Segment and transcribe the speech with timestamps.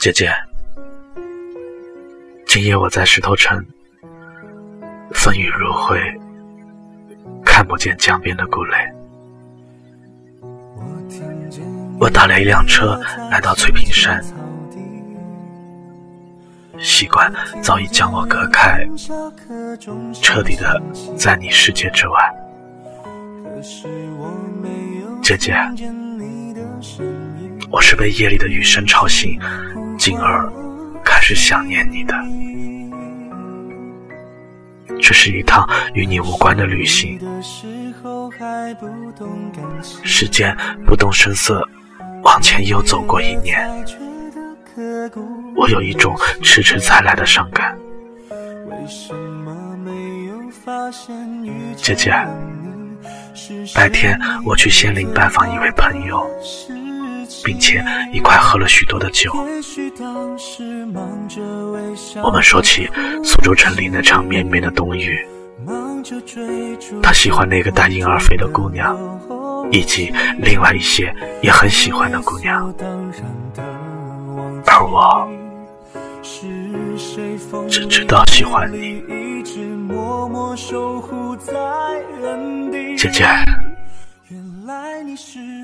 [0.00, 0.32] 姐姐，
[2.46, 3.62] 今夜我在石头城，
[5.12, 6.00] 风雨如灰，
[7.44, 8.76] 看不见江边的古垒。
[11.98, 12.98] 我打了一辆车
[13.30, 14.24] 来到翠屏山，
[16.78, 17.30] 习惯
[17.62, 18.88] 早已将我隔开，
[20.14, 20.80] 彻底的
[21.14, 22.34] 在你世界之外。
[25.22, 25.54] 姐姐，
[27.70, 29.38] 我是被夜里的雨声吵醒。
[29.98, 30.50] 进而
[31.04, 32.14] 开始想念你的。
[34.98, 37.20] 这是一趟与你无关的旅行，
[40.02, 40.56] 时间
[40.86, 41.62] 不动声色
[42.22, 43.68] 往前又走过一年，
[45.54, 47.76] 我有一种迟迟才来的伤感。
[51.76, 52.10] 姐姐，
[53.74, 56.26] 白天我去仙林拜访一位朋友。
[57.44, 59.32] 并且一块喝了许多的酒。
[62.22, 62.88] 我们说起
[63.24, 65.18] 苏州城里那场绵绵的冬雨，
[67.02, 68.96] 他喜欢那个大婴儿肥的姑娘，
[69.70, 72.74] 以及另外一些也很喜欢的姑娘，
[74.66, 75.28] 而我
[77.68, 79.02] 只知道喜欢你，
[82.96, 83.26] 姐姐。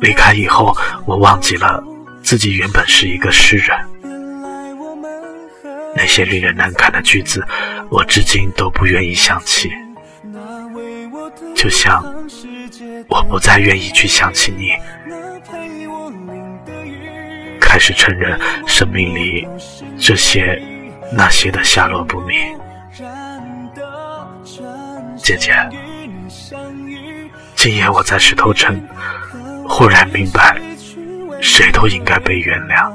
[0.00, 1.82] 离开以后，我忘记了
[2.22, 3.76] 自己原本是一个诗人。
[5.96, 7.44] 那些令人难堪的句子，
[7.90, 9.70] 我至今都不愿意想起。
[11.54, 12.02] 就像
[13.08, 14.70] 我不再愿意去想起你，
[17.60, 19.48] 开始承认生命里
[19.98, 20.62] 这些
[21.12, 22.38] 那些的下落不明。
[25.16, 25.52] 姐姐。
[27.56, 28.80] 今夜我在石头城，
[29.78, 30.60] 忽然明白，
[31.40, 32.92] 谁都应该被原谅。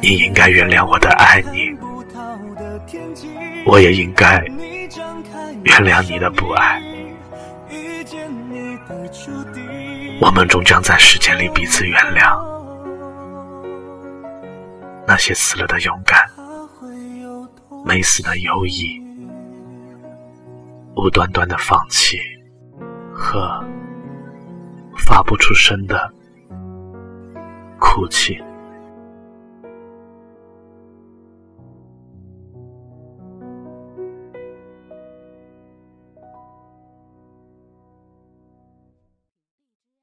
[0.00, 1.76] 你应该原谅我的爱你，
[3.66, 4.40] 我也应该
[5.64, 6.80] 原谅你的不爱。
[10.20, 12.38] 我们终将在时间里彼此原谅。
[15.08, 16.24] 那些死了的勇敢，
[17.84, 19.02] 没死的犹疑。
[20.94, 22.16] 无端端的放弃
[23.12, 23.60] 和
[25.08, 26.12] 发不出声的
[27.80, 28.38] 哭泣。